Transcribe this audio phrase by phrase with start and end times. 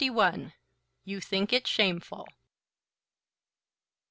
[1.03, 2.27] "YOU THINK IT SHAMEFUL."